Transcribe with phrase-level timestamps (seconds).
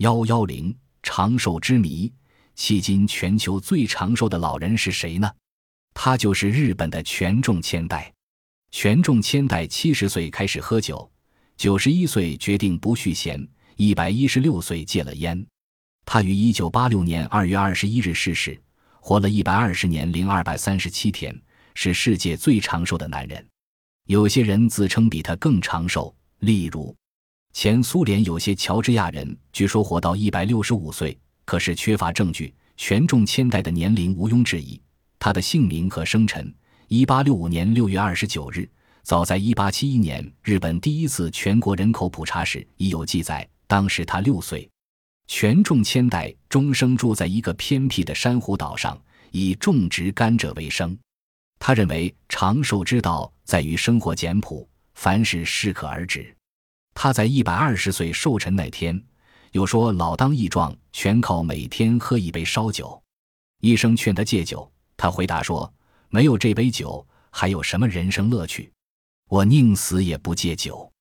[0.00, 2.10] 幺幺零长寿之谜，
[2.56, 5.30] 迄今全球最长寿的老人是谁呢？
[5.92, 8.10] 他就是日本的权重千代。
[8.70, 11.12] 权重千代七十岁开始喝酒，
[11.58, 15.46] 九十一岁决定不续弦，一百一十六岁戒了烟。
[16.06, 18.58] 他于一九八六年二月二十一日逝世，
[19.00, 21.38] 活了一百二十年零二百三十七天，
[21.74, 23.46] 是世界最长寿的男人。
[24.06, 26.96] 有些人自称比他更长寿，例如。
[27.52, 32.54] 前苏联有些乔治亚人据说活到一百六十五岁，可是缺乏证据。
[32.76, 34.80] 权重千代的年龄毋庸置疑。
[35.18, 36.50] 他的姓名和生辰：
[36.88, 38.66] 一八六五年六月二十九日。
[39.02, 44.66] 早在一八七一年，日本第一次全国人口普查时已有记载，当时他六岁。
[45.26, 48.98] 权重千代终生住在一个偏僻的珊瑚岛上，
[49.30, 50.96] 以种植甘蔗为生。
[51.58, 56.34] 他认为长寿之道在于生活简朴，凡事适可而止。
[57.02, 59.02] 他在一百二十岁寿辰那天，
[59.52, 63.02] 有说老当益壮，全靠每天喝一杯烧酒。
[63.62, 65.72] 医生劝他戒酒，他回答说
[66.12, 68.70] ：“没有这杯酒，还有什么人生乐趣？
[69.30, 70.92] 我宁死也不戒酒。”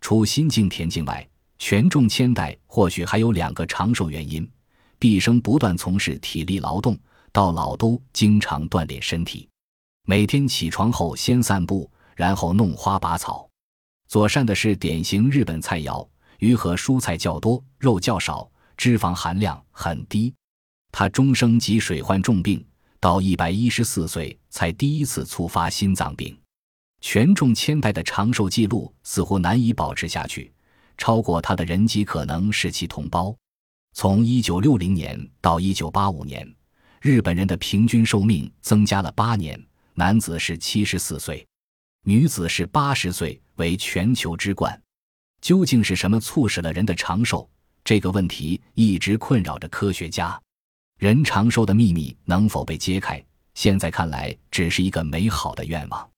[0.00, 4.50] 除心境恬静外，权重千代或许还有两个长寿原因：
[4.98, 6.98] 毕生不断从事体力劳动，
[7.30, 9.46] 到老都经常锻炼身体，
[10.06, 13.46] 每天起床后先散步，然后弄花拔草。
[14.12, 16.06] 左善的是典型日本菜肴，
[16.38, 18.46] 鱼和蔬菜较多，肉较少，
[18.76, 20.34] 脂肪含量很低。
[20.90, 22.62] 他终生及水患重病，
[23.00, 26.38] 到一百一十四岁才第一次突发心脏病。
[27.00, 30.52] 权重千代的长寿记录似乎难以保持下去，
[30.98, 33.34] 超过他的人极可能是其同胞。
[33.94, 36.46] 从一九六零年到一九八五年，
[37.00, 39.58] 日本人的平均寿命增加了八年，
[39.94, 41.42] 男子是七十四岁。
[42.04, 44.82] 女子是八十岁，为全球之冠。
[45.40, 47.48] 究竟是什么促使了人的长寿？
[47.84, 50.40] 这个问题一直困扰着科学家。
[50.98, 53.24] 人长寿的秘密能否被揭开？
[53.54, 56.11] 现在看来，只是一个美好的愿望。